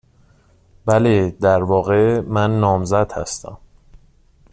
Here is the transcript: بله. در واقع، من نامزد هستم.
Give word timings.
بله. 0.85 1.29
در 1.41 1.63
واقع، 1.63 2.21
من 2.27 2.59
نامزد 2.59 3.11
هستم. 3.11 3.57